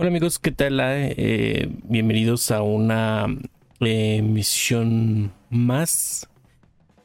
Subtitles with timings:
[0.00, 0.80] Hola amigos, ¿qué tal?
[0.80, 3.26] Eh, bienvenidos a una
[3.80, 6.26] eh, emisión más.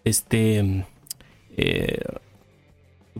[0.05, 0.85] Este
[1.57, 1.99] eh,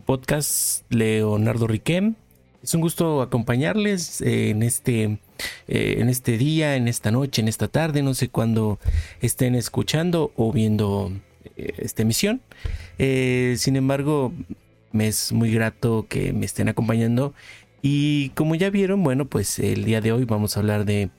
[0.06, 2.14] podcast Leonardo Riquem.
[2.62, 5.18] Es un gusto acompañarles en este
[5.68, 8.78] en este día, en esta noche, en esta tarde, no sé cuándo
[9.20, 11.12] estén escuchando o viendo
[11.54, 12.40] esta emisión.
[12.96, 14.32] sin embargo,
[14.92, 17.34] me es muy grato que me estén acompañando
[17.82, 21.10] y como ya vieron, bueno, pues el día de hoy vamos a hablar de,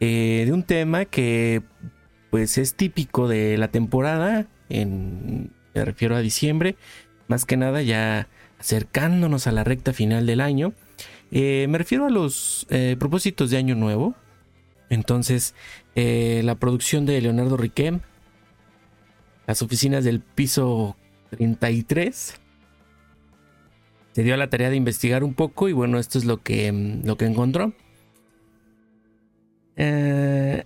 [0.00, 1.62] eh, de un tema que
[2.30, 6.76] pues es típico de la temporada, en, me refiero a diciembre,
[7.26, 10.72] más que nada ya acercándonos a la recta final del año.
[11.30, 14.14] Eh, me refiero a los eh, propósitos de año nuevo.
[14.90, 15.54] Entonces,
[15.94, 18.00] la producción de Leonardo Riquem,
[19.46, 20.96] las oficinas del piso
[21.30, 22.40] 33,
[24.18, 26.72] se dio a la tarea de investigar un poco y bueno, esto es lo que,
[26.72, 27.72] mm, lo que encontró.
[29.76, 30.64] Eh,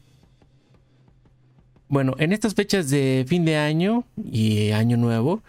[1.86, 5.42] bueno, en estas fechas de fin de año y año nuevo,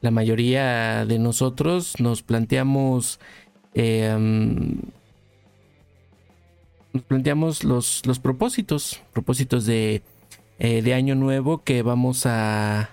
[0.00, 3.18] la mayoría de nosotros nos planteamos
[3.74, 4.76] em,
[6.92, 10.02] nos planteamos los, los propósitos, propósitos de,
[10.60, 12.90] eh, de, año nuevo que vamos a,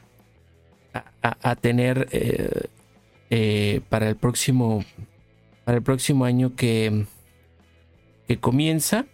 [1.22, 2.70] a, tener eh,
[3.30, 4.84] eh, para el próximo
[5.64, 7.06] para el próximo año que,
[8.28, 9.08] que comienza.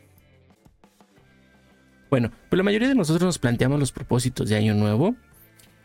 [2.10, 5.16] Bueno, pues la mayoría de nosotros nos planteamos los propósitos de año nuevo.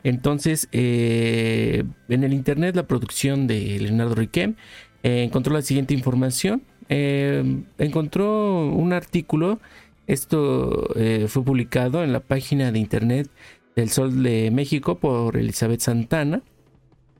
[0.02, 4.56] Entonces, eh, en el internet, la producción de Leonardo Riquem
[5.04, 6.64] eh, encontró la siguiente información.
[6.88, 9.60] encontró un artículo.
[10.08, 10.88] Esto
[11.28, 13.30] fue publicado en la página de internet
[13.76, 16.42] del Sol de México por Elizabeth Santana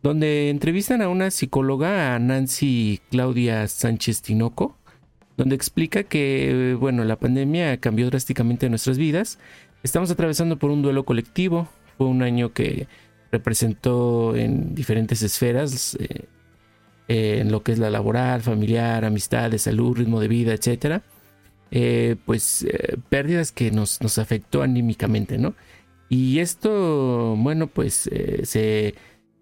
[0.07, 4.77] donde entrevistan a una psicóloga, a Nancy Claudia Sánchez Tinoco,
[5.37, 9.41] donde explica que, bueno, la pandemia cambió drásticamente nuestras vidas.
[9.83, 11.67] Estamos atravesando por un duelo colectivo.
[11.99, 12.87] Fue un año que
[13.33, 20.21] representó en diferentes esferas, eh, en lo que es la laboral, familiar, amistades, salud, ritmo
[20.21, 21.03] de vida, etc.
[21.73, 25.57] Eh, pues eh, pérdidas que nos, nos afectó anímicamente, ¿no?
[26.09, 28.09] Y esto, bueno, pues
[28.45, 28.95] se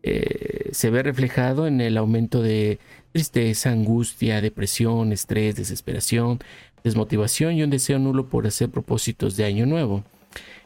[0.07, 2.79] eh, se ve reflejado en el aumento de
[3.13, 6.41] tristeza, angustia, depresión, estrés, desesperación,
[6.83, 10.05] desmotivación y un deseo nulo por hacer propósitos de año nuevo.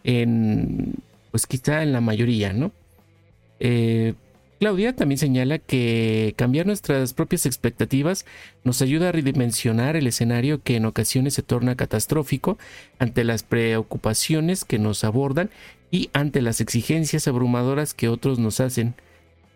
[0.03, 0.94] En,
[1.31, 2.72] pues quizá en la mayoría, ¿no?
[3.60, 4.15] Eh,
[4.59, 8.26] Claudia también señala que cambiar nuestras propias expectativas
[8.65, 12.59] nos ayuda a redimensionar el escenario que en ocasiones se torna catastrófico
[12.99, 15.50] ante las preocupaciones que nos abordan
[15.93, 18.97] y ante las exigencias abrumadoras que otros nos hacen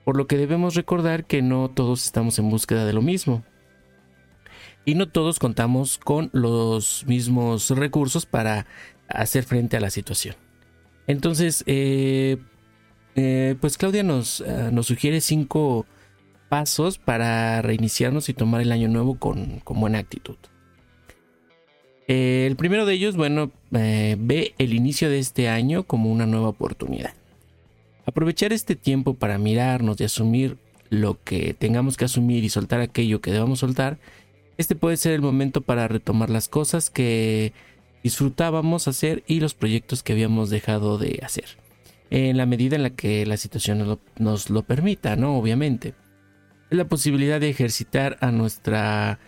[0.05, 3.45] por lo que debemos recordar que no todos estamos en búsqueda de lo mismo.
[4.85, 8.67] Y no todos contamos con los mismos recursos para
[9.09, 10.35] hacer frente a la situación.
[11.07, 12.39] Entonces, eh,
[13.15, 15.87] eh, pues Claudia nos, eh, nos, sugiere cinco
[16.49, 20.37] pasos para reiniciarnos y tomar el año nuevo con, con buena actitud.
[22.09, 27.15] el primero de ellos, bueno, ve el inicio de este año como una nueva oportunidad.
[28.05, 30.59] Aprovechar este tiempo para mirarnos y asumir
[30.91, 33.99] lo que tengamos que asumir y soltar aquello que debamos soltar,
[34.59, 37.53] este puede ser el momento para retomar las cosas que
[38.03, 41.47] disfrutábamos hacer y los proyectos que habíamos dejado de hacer.
[42.11, 45.39] En la medida en la que la situación nos lo, permita, ¿no?
[45.39, 45.95] Obviamente.
[46.71, 49.19] Es la posibilidad de ejercitar a nuestra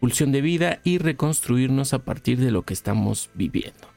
[0.00, 3.88] pulsión de vida y reconstruirnos a partir de lo que estamos viviendo.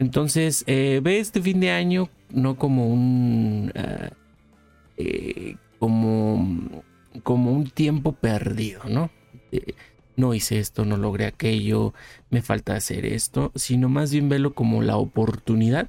[0.00, 3.72] Entonces, eh, ve este fin de año no como un.
[3.74, 4.10] Ah,
[4.96, 6.82] eh, como,
[7.22, 9.10] como un tiempo perdido, ¿no?
[9.52, 9.74] Eh,
[10.16, 11.94] no hice esto, no logré aquello,
[12.30, 15.88] me falta hacer esto, sino más bien velo como la oportunidad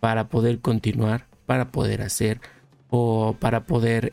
[0.00, 2.40] para poder continuar, para poder hacer
[2.90, 4.12] o para poder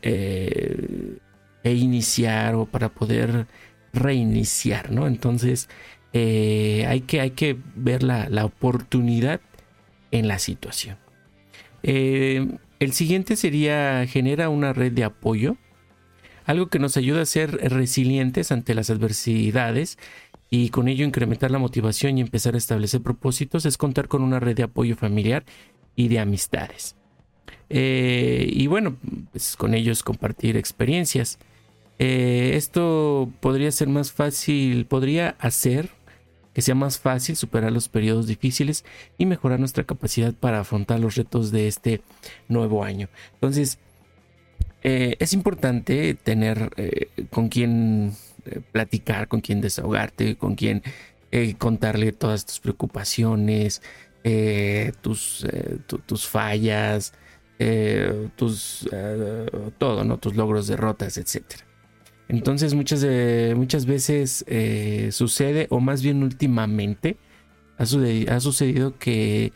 [1.63, 3.47] e iniciar o para poder
[3.93, 5.07] reiniciar, ¿no?
[5.07, 5.69] Entonces,
[6.13, 9.41] eh, hay, que, hay que ver la, oportunidad
[10.11, 10.97] en la situación.
[11.83, 12.47] Eh,
[12.79, 15.57] el siguiente sería genera una red de apoyo,
[16.45, 19.97] algo que nos ayuda a ser resilientes ante las adversidades
[20.49, 24.39] y con ello incrementar la motivación y empezar a establecer propósitos es contar con una
[24.39, 25.43] red de apoyo familiar
[25.95, 26.95] y de amistades.
[27.69, 28.95] Eh, y bueno,
[29.31, 31.37] pues con ellos compartir experiencias.
[31.99, 35.89] esto podría ser más fácil, podría hacer
[36.59, 38.83] que sea más fácil superar los periodos difíciles
[39.17, 42.01] y mejorar nuestra capacidad para afrontar los retos de este
[42.49, 43.07] nuevo año.
[43.35, 43.79] Entonces,
[44.83, 48.11] eh, es importante tener eh, con quien
[48.45, 50.83] eh, platicar, con quien desahogarte, con quien
[51.59, 53.81] contarle todas tus preocupaciones,
[54.99, 55.47] tus,
[56.07, 57.13] tus fallas,
[58.35, 58.85] tus
[59.77, 60.17] todo, ¿no?
[60.17, 61.68] Tus logros, derrotas, etcétera.
[62.29, 63.05] Entonces muchas,
[63.55, 64.45] muchas veces
[65.11, 67.17] sucede, o más bien últimamente,
[67.79, 69.53] ha, sucedido que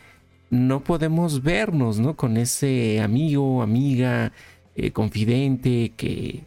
[0.50, 2.16] no podemos vernos, ¿no?
[2.16, 4.32] Con ese amigo, amiga,
[4.76, 6.44] eh, confidente que,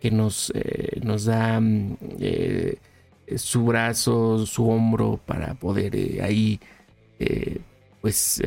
[0.00, 2.76] que nos, eh, nos da mm, eh,
[3.36, 6.58] su brazo, su hombro para poder ahí,
[8.00, 8.42] pues,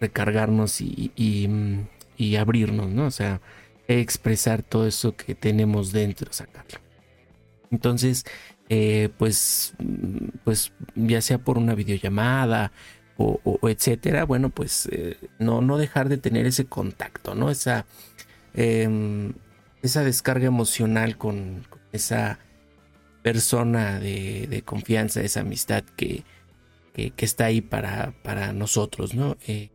[0.00, 3.06] recargarnos y, y, mm, y, abrirnos, ¿no?
[3.06, 3.42] O sea,
[3.88, 6.80] expresar todo eso que tenemos dentro, sacarlo.
[7.70, 8.24] Entonces,
[9.18, 12.72] pues, mm, pues, ya sea por una videollamada,
[13.18, 17.50] o, etcétera, bueno, pues eh, no, no dejar de tener ese contacto, ¿no?
[17.50, 17.84] Esa,
[18.54, 19.32] em,
[19.82, 22.38] esa descarga emocional con, esa
[23.22, 26.24] persona de, confianza, esa amistad que,
[26.94, 29.36] que, está ahí para, para nosotros, ¿no?
[29.46, 29.70] Eh,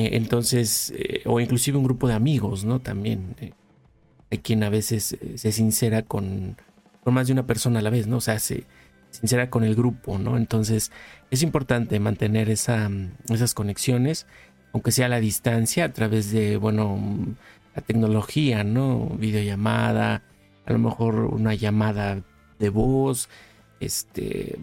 [0.00, 0.92] eh, entonces,
[1.26, 2.80] o inclusive un grupo de amigos, ¿no?
[2.80, 3.34] También
[4.30, 6.56] hay quien a veces se sincera con,
[7.04, 8.18] más de una persona a la vez, ¿no?
[8.18, 8.64] O sea, se
[9.10, 10.36] sincera con el grupo, ¿no?
[10.36, 10.92] Entonces
[11.30, 12.90] es importante mantener esa,
[13.28, 14.26] esas conexiones,
[14.72, 16.98] aunque sea a la distancia, a través de, bueno,
[17.74, 19.16] la tecnología, ¿no?
[19.18, 20.22] Videollamada,
[20.66, 22.22] a lo mejor una llamada
[22.58, 23.28] de voz,
[23.80, 24.58] este,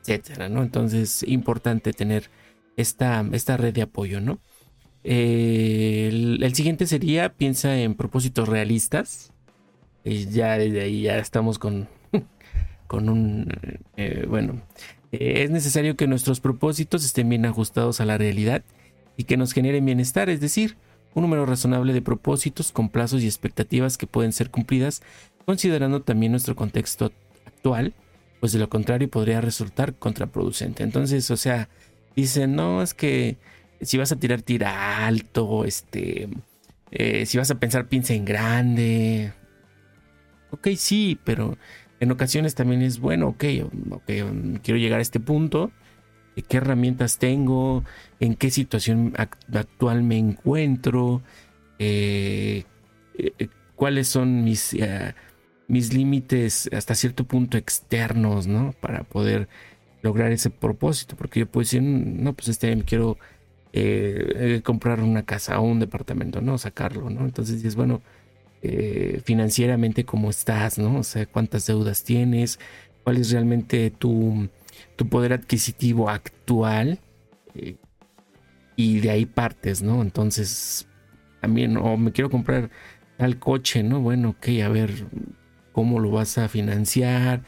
[0.00, 0.62] etcétera, ¿no?
[0.62, 2.30] Entonces, importante tener
[2.76, 4.40] esta, esta red de apoyo, ¿no?
[5.04, 6.08] Eh,
[6.40, 9.32] el, siguiente sería, piensa en propósitos realistas.
[10.04, 11.88] Y ya desde ahí ya estamos con
[12.86, 13.48] con un,
[13.96, 14.62] eh, bueno,
[15.12, 18.64] eh, es necesario que nuestros propósitos estén bien ajustados a la realidad
[19.16, 20.76] y que nos generen bienestar, es decir,
[21.14, 25.02] un número razonable de propósitos con plazos y expectativas que pueden ser cumplidas,
[25.44, 27.12] considerando también nuestro contexto
[27.46, 27.94] actual,
[28.40, 30.82] pues de lo contrario podría resultar contraproducente.
[30.82, 31.68] Entonces, o sea,
[32.16, 33.36] dicen, no, es que
[33.82, 36.28] si vas a tirar, tira alto, este,
[36.90, 39.32] eh, si vas a pensar, piensa en grande.
[40.50, 41.56] Ok, sí, pero
[42.00, 43.44] en ocasiones también es bueno, ok,
[43.90, 44.24] okay
[44.62, 45.70] quiero llegar a este punto,
[46.40, 47.84] qué herramientas tengo,
[48.18, 51.22] en qué situación actual me encuentro,
[51.78, 52.64] eh,
[53.18, 55.14] eh, cuáles son mis, eh,
[55.68, 58.74] mis límites hasta cierto punto externos, ¿no?
[58.80, 59.48] Para poder
[60.02, 63.18] lograr ese propósito, porque yo puedo decir, no, pues este año quiero
[64.62, 66.58] comprar una casa o un departamento, ¿no?
[66.58, 67.24] Sacarlo, ¿no?
[67.24, 68.02] Entonces es bueno,
[68.62, 70.98] eh, financieramente cómo estás, ¿no?
[70.98, 72.58] O sea, cuántas deudas tienes,
[73.02, 74.48] cuál es realmente tu,
[74.96, 77.00] tu poder adquisitivo actual.
[77.54, 77.76] Eh,
[78.76, 80.02] y de ahí partes, ¿no?
[80.02, 80.88] Entonces,
[81.40, 82.70] también, o me quiero comprar
[83.16, 84.00] tal coche, ¿no?
[84.00, 84.90] Bueno, ok, a ver
[85.72, 87.42] cómo lo vas a financiar,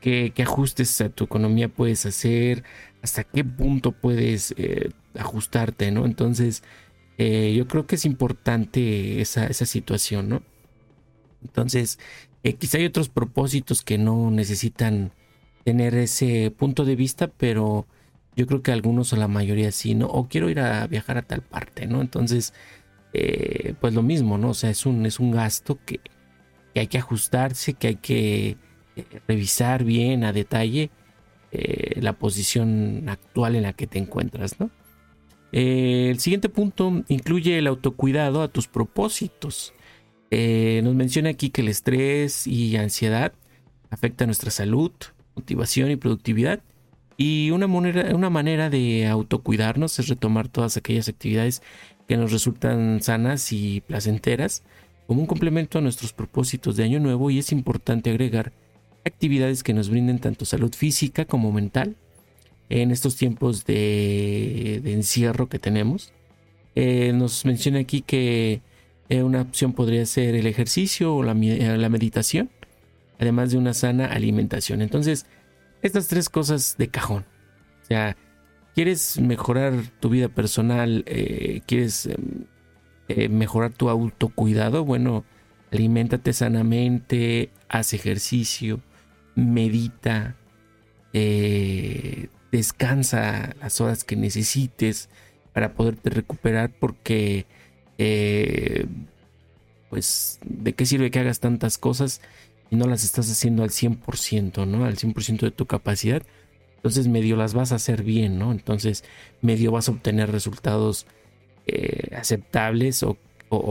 [0.00, 2.64] qué, ajustes a tu economía puedes hacer,
[3.02, 6.06] hasta qué punto puedes eh, ajustarte, ¿no?
[6.06, 6.62] Entonces,
[7.18, 10.42] yo creo que es importante esa, esa situación, ¿no?
[11.42, 11.98] Entonces,
[12.42, 15.12] eh, quizá hay otros propósitos que no necesitan
[15.64, 17.86] tener ese punto de vista, pero
[18.36, 20.06] yo creo que algunos o la mayoría sí, ¿no?
[20.06, 22.00] O quiero ir a viajar a tal parte, ¿no?
[22.00, 22.54] Entonces,
[23.12, 24.50] eh, pues lo mismo, ¿no?
[24.50, 26.00] O sea, es un, es un gasto que,
[26.74, 28.56] hay que ajustarse, que hay que
[28.96, 30.90] eh, revisar bien a detalle
[31.96, 34.70] la posición actual en la que te encuentras, ¿no?
[35.52, 39.72] el siguiente punto incluye el autocuidado a tus propósitos.
[40.30, 43.32] Eh, nos menciona aquí que el estrés y ansiedad
[43.90, 44.92] afecta nuestra salud,
[45.34, 46.60] motivación y productividad.
[47.16, 51.62] Y una manera, una manera de autocuidarnos es retomar todas aquellas actividades
[52.06, 54.62] que nos resultan sanas y placenteras
[55.06, 58.52] como un complemento a nuestros propósitos de año nuevo y es importante agregar
[59.06, 61.96] actividades que nos brinden tanto salud física como mental
[62.68, 66.12] en estos tiempos de, encierro que tenemos.
[66.74, 68.60] Eh, nos menciona aquí que
[69.08, 72.50] eh, una opción podría ser el ejercicio o la, eh, la, meditación,
[73.18, 74.82] además de una sana alimentación.
[74.82, 75.26] Entonces,
[75.82, 77.24] estas tres cosas de cajón.
[77.82, 78.16] O sea,
[78.74, 81.04] quieres mejorar tu vida personal,
[81.66, 85.24] quieres em, mejorar tu autocuidado, bueno,
[85.70, 88.80] aliméntate sanamente, haz ejercicio,
[89.36, 90.36] medita,
[92.50, 95.08] descansa las horas que necesites
[95.52, 97.46] para poderte recuperar porque
[97.98, 98.86] eh,
[99.88, 102.20] pues, ¿de qué sirve que hagas tantas cosas
[102.70, 104.84] y no las estás haciendo al 100%, ¿no?
[104.84, 106.22] Al 100% de tu capacidad.
[106.76, 108.52] Entonces medio las vas a hacer bien, ¿no?
[108.52, 109.04] Entonces
[109.40, 111.06] medio vas a obtener resultados
[111.66, 113.16] eh, aceptables o,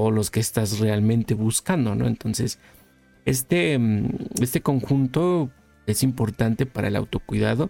[0.09, 2.07] los que estás realmente buscando, ¿no?
[2.07, 2.59] Entonces
[3.25, 4.09] Este, mm,
[4.41, 5.49] este conjunto
[5.87, 7.69] es importante para el autocuidado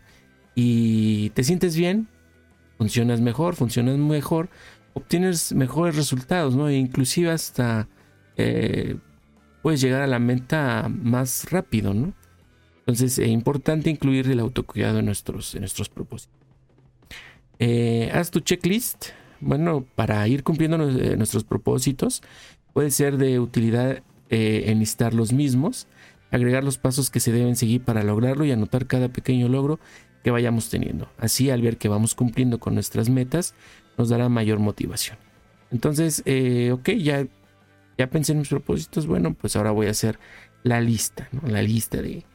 [0.54, 2.08] y te sientes bien,
[2.78, 4.50] funcionas mejor, funcionas mejor,
[4.94, 6.70] obtienes mejores resultados, ¿no?
[6.70, 7.88] E inclusive hasta
[8.38, 8.98] eh,
[9.62, 12.14] puedes llegar a la meta más rápido, ¿no?
[12.80, 16.46] Entonces es importante incluir el autocuidado en nuestros, en nuestros propósitos.
[17.60, 19.08] Eh, haz tu checklist.
[19.42, 22.22] Bueno, para ir cumpliendo eh, nuestros propósitos,
[22.74, 25.88] puede ser de utilidad eh, enlistar los mismos,
[26.32, 29.80] agregar los pasos que se deben seguir para lograrlo y anotar cada pequeño logro
[30.24, 31.10] que vayamos teniendo.
[31.18, 33.54] Así, al ver que vamos cumpliendo con nuestras metas,
[33.98, 35.18] nos dará mayor motivación.
[35.72, 37.28] Entonces, eh, ok, ya,
[37.98, 39.08] ya pensé en mis propósitos.
[39.08, 40.20] Bueno, pues ahora voy a hacer
[40.64, 41.30] la lista.
[41.46, 42.26] La lista de,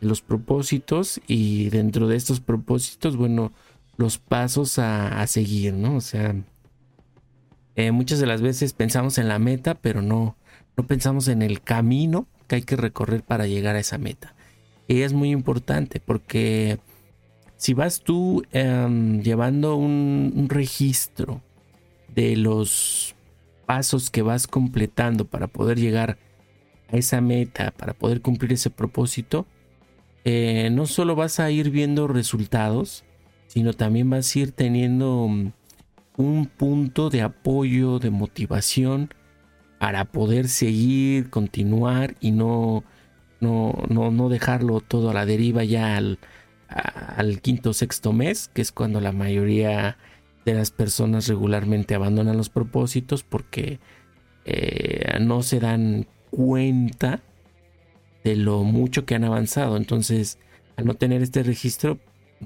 [0.00, 3.52] los propósitos y dentro de estos propósitos, bueno,
[3.96, 5.96] los pasos a, seguir, ¿no?
[5.96, 6.34] O sea,
[7.76, 10.36] eh, muchas de las veces pensamos en la meta, pero no,
[10.80, 14.34] no pensamos en el camino que hay que recorrer para llegar a esa meta.
[14.88, 16.78] Y es muy importante porque
[17.58, 21.42] si vas tú em, llevando un, registro
[22.08, 23.14] de los
[23.66, 26.16] pasos que vas completando para poder llegar
[26.90, 29.46] a esa meta, para poder cumplir ese propósito,
[30.24, 33.04] eh, no solo vas a ir viendo resultados,
[33.48, 35.28] sino también vas a ir teniendo
[36.16, 39.10] un punto de apoyo, de motivación
[39.80, 42.84] para poder seguir, continuar y no,
[43.40, 46.18] no, no, no dejarlo todo a la deriva ya al,
[47.40, 49.96] quinto o sexto mes, que es cuando la mayoría
[50.44, 53.80] de las personas regularmente abandonan los propósitos porque
[54.44, 57.22] eh, no se dan cuenta
[58.22, 59.78] de lo mucho que han avanzado.
[59.78, 60.38] Entonces,
[60.76, 61.98] al no tener este registro,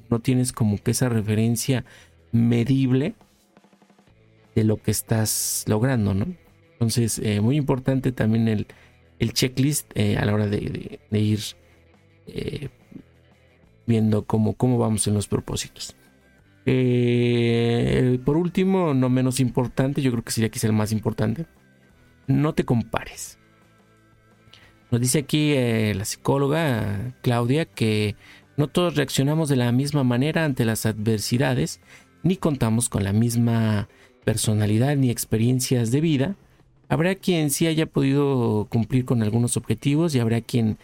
[0.08, 1.84] no tienes como que esa referencia
[2.30, 3.16] medible
[4.54, 6.43] de lo que estás logrando, ¿no?
[6.74, 8.66] Entonces, eh, muy importante también el,
[9.32, 11.40] checklist eh, a la hora de, ir
[13.86, 15.96] viendo cómo, cómo vamos en los propósitos.
[16.66, 21.46] Eh, por último, no menos importante, yo creo que sería quizá el más importante,
[22.26, 23.38] no te compares.
[24.90, 28.16] Nos dice aquí eh, la psicóloga Claudia que
[28.56, 31.80] no todos reaccionamos de la misma manera ante las adversidades,
[32.22, 33.88] ni contamos con la misma
[34.24, 36.36] personalidad ni experiencias de vida.
[36.94, 40.78] Habrá quien sí haya podido cumplir con algunos objetivos y habrá quien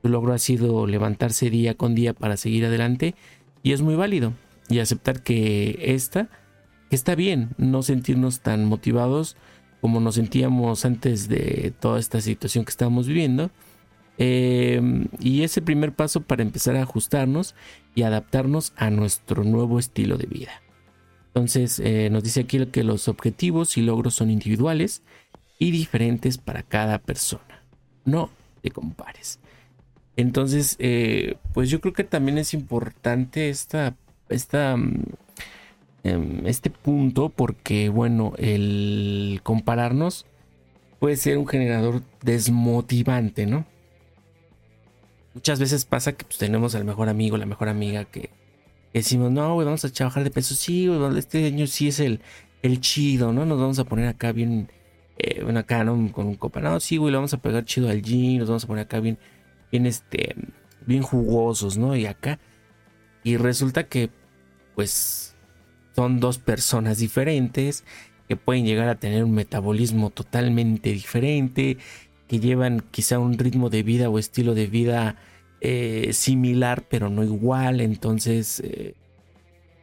[0.00, 3.16] su logro ha sido levantarse día con día para seguir adelante
[3.64, 4.32] y es muy válido.
[4.68, 6.28] Y aceptar que esta,
[6.90, 9.36] está bien, no sentirnos tan motivados
[9.80, 13.50] como nos sentíamos antes de toda esta situación que estábamos viviendo.
[14.18, 14.80] Eh,
[15.18, 17.56] y ese primer paso para empezar a ajustarnos
[17.96, 20.62] y adaptarnos a nuestro nuevo estilo de vida.
[21.36, 25.02] Entonces eh, nos dice aquí que los objetivos y logros son individuales
[25.58, 27.62] y diferentes para cada persona.
[28.04, 28.30] No
[28.62, 29.40] te compares.
[30.16, 33.96] Entonces, eh, pues yo creo que también es importante esta,
[34.28, 35.04] esta, mm,
[36.04, 40.26] em, este punto porque, bueno, el compararnos
[40.98, 43.66] puede ser un generador desmotivante, ¿no?
[45.34, 48.30] Muchas veces pasa que pues, tenemos al mejor amigo, la mejor amiga que,
[48.94, 50.54] decimos, no, vamos a trabajar de peso.
[50.54, 52.20] Sí, este año sí es el,
[52.62, 53.44] el chido, ¿no?
[53.44, 54.70] Nos vamos a poner acá bien,
[55.18, 56.12] eh, acá, ¿no?
[56.12, 56.60] Con un copa.
[56.60, 59.00] No, sí, güey, le vamos a pegar chido al gym, nos vamos a poner acá
[59.00, 59.18] bien
[59.70, 60.34] bien este,
[60.86, 61.96] bien jugosos, ¿no?
[61.96, 62.38] Y acá.
[63.22, 64.10] Y resulta que,
[64.74, 65.34] pues,
[65.94, 67.84] son dos personas diferentes
[68.28, 71.78] que pueden llegar a tener un metabolismo totalmente diferente,
[72.28, 75.16] que llevan quizá un ritmo de vida o estilo de vida
[75.60, 77.80] eh, similar, pero no igual.
[77.80, 78.94] Entonces, eh,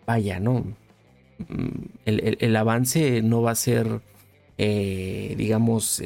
[0.05, 0.65] vaya, ¿no?
[1.47, 4.01] Mm, el, avance no va a ser,
[4.57, 6.01] eh, digamos,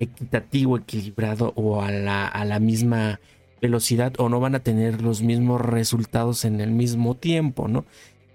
[0.00, 3.20] equitativo, equilibrado o a la, a la misma
[3.60, 7.84] velocidad o no van a tener los mismos resultados en el mismo tiempo, ¿no?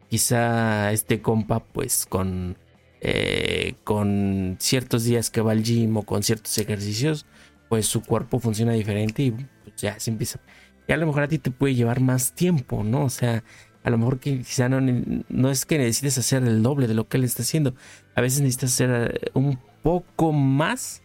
[0.10, 2.58] Quizá este compa pues con,
[3.02, 7.26] eh, con ciertos días que va al gym o con ciertos ejercicios,
[7.70, 9.48] pues su cuerpo funciona diferente y pues,
[9.78, 10.40] ya se empieza.
[10.88, 13.06] Y a lo mejor a ti te puede llevar más tiempo, ¿no?
[13.06, 13.44] O sea,
[13.84, 17.08] a lo mejor que quizá no, no es que necesites hacer el doble de lo
[17.08, 17.75] que él está haciendo.
[18.16, 21.02] A veces necesitas hacer eh, un poco más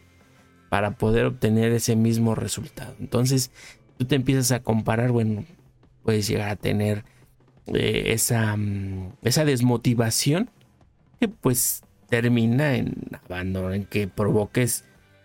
[0.68, 2.94] para poder obtener ese mismo resultado.
[3.00, 3.50] Entonces,
[3.97, 5.44] tú te empiezas a comparar, bueno,
[6.04, 7.04] puedes llegar a tener
[7.66, 10.50] eh, esa, mm, esa desmotivación
[11.18, 12.94] que pues termina en
[13.25, 14.85] abandono, en que provoques,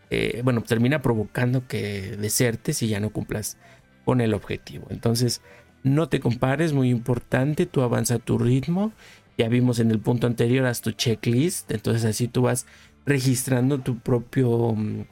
[0.10, 3.58] eh, bueno, termina provocando que desertes y ya no cumplas
[4.06, 4.88] con el objetivo.
[4.90, 5.42] Entonces,
[5.84, 8.92] no te compares, muy importante, tú avanza a tu ritmo.
[9.38, 12.66] Ya vimos en el punto anterior, haz tu checklist, entonces así tú vas
[13.06, 15.06] registrando tu propio mm,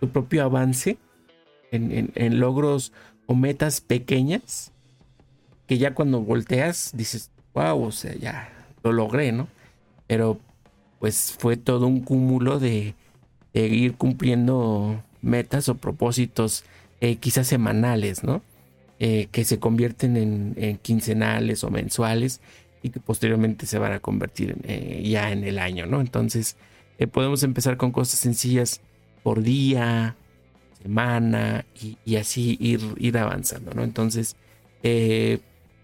[0.00, 0.98] tu propio avance
[1.70, 2.92] en, logros
[3.26, 4.72] o metas pequeñas
[5.66, 8.50] que ya cuando volteas dices, wow, o sea, ya
[8.82, 9.48] lo logré, ¿no?
[10.06, 10.40] Pero
[10.98, 12.94] pues fue todo un cúmulo de,
[13.52, 16.64] ir cumpliendo metas o propósitos
[17.00, 18.40] eh, quizás semanales, ¿no?
[19.00, 22.40] Eh, que se convierten en, quincenales o mensuales
[22.82, 26.00] y que posteriormente se van a convertir eh, ya en el año, ¿no?
[26.00, 26.56] Entonces
[27.12, 28.80] podemos empezar con cosas sencillas
[29.22, 30.16] por día,
[30.82, 31.64] semana
[32.04, 33.84] y, así ir, ir, avanzando, ¿no?
[33.84, 34.34] Entonces,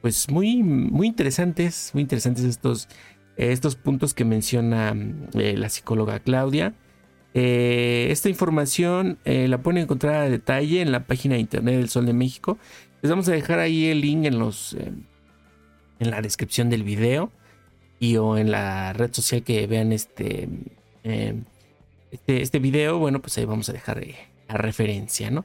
[0.01, 2.89] pues muy, muy interesantes, muy interesantes estos,
[3.37, 4.93] estos puntos que menciona
[5.33, 6.75] la psicóloga Claudia.
[7.37, 11.89] Eh, esta información eh, la pueden encontrar a detalle en la página de internet del
[11.89, 12.59] Sol de México.
[13.03, 14.93] Les vamos a dejar ahí el link en los eh,
[15.99, 17.33] en la descripción del video
[17.99, 20.49] y o en la red social que vean este
[21.03, 22.99] este, este, video.
[22.99, 24.07] Bueno, pues ahí vamos a dejar
[24.49, 25.45] la referencia, ¿no?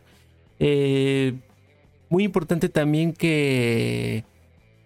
[2.10, 4.26] muy importante también que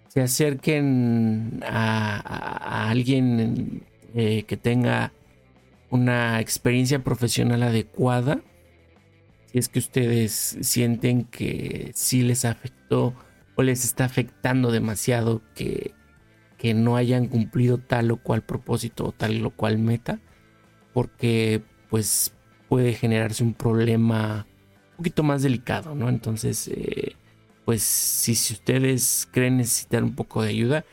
[0.10, 3.81] se acerquen a alguien
[4.13, 5.12] que tenga
[5.94, 8.42] una experiencia profesional adecuada.
[9.46, 13.14] Si es que ustedes sienten que sí les afectó
[13.54, 15.94] o les está afectando demasiado que,
[16.58, 20.20] que no hayan cumplido tal o cual propósito o tal o cual meta.
[20.94, 22.34] Porque pues
[22.70, 24.48] puede generarse un problema
[24.94, 26.10] un poquito más delicado, ¿no?
[26.10, 27.16] Entonces, eh,
[27.66, 30.86] pues si, si ustedes creen necesitar un poco de ayuda,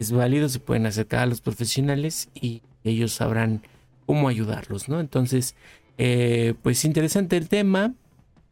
[0.00, 3.62] es válido, se pueden acercar a los profesionales y ellos sabrán
[4.06, 5.00] cómo ayudarlos, ¿no?
[5.00, 5.54] Entonces,
[5.98, 7.94] eh, pues interesante el tema.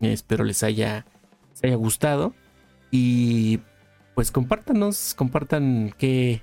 [0.00, 1.06] Espero les haya,
[1.62, 2.34] haya gustado.
[2.90, 3.60] Y
[4.14, 6.42] pues compártanos, compartan qué,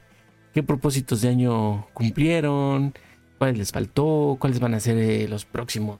[0.53, 2.93] qué propósitos de año cumplieron,
[3.37, 5.99] cuáles les faltó, cuáles van a ser eh, los próximos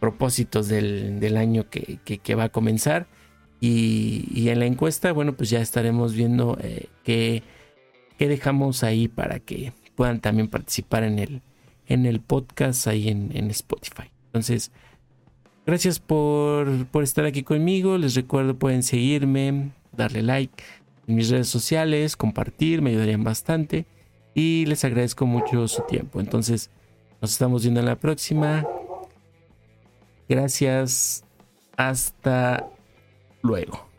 [0.00, 3.06] propósitos del, año que, que, va a comenzar.
[3.60, 7.44] Y, y, en la encuesta, bueno, pues ya estaremos viendo eh, qué,
[8.18, 11.42] qué dejamos ahí para que puedan también participar en el,
[11.92, 14.10] en el podcast ahí en, Spotify.
[14.26, 14.72] Entonces,
[15.66, 17.98] gracias por, por, estar aquí conmigo.
[17.98, 20.64] Les recuerdo, pueden seguirme, darle like
[21.06, 23.86] en mis redes sociales, compartir, me ayudarían bastante.
[24.34, 26.20] Y les agradezco mucho su tiempo.
[26.20, 26.70] Entonces,
[27.20, 28.66] nos estamos viendo en la próxima.
[30.28, 31.24] Gracias.
[31.76, 32.68] Hasta
[33.42, 33.91] luego.